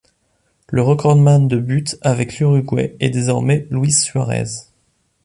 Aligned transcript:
Le 0.69 0.81
recordman 0.81 1.47
de 1.47 1.57
buts 1.57 1.85
avec 2.01 2.39
l'Uruguay 2.39 2.95
est 2.99 3.11
désormais 3.11 3.67
Luis 3.69 3.91
Suárez. 3.91 4.49